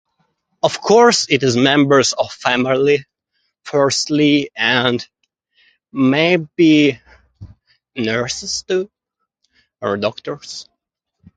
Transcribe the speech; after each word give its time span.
Of 0.63 0.81
course 0.81 1.27
it 1.29 1.43
is 1.43 1.55
members 1.55 2.13
of 2.13 2.31
family 2.33 3.05
firstly 3.63 4.49
and 4.55 5.07
maybe 5.91 6.99
nurses 7.95 8.63
too 8.67 8.89
or 9.79 9.97
doctors. 9.97 10.67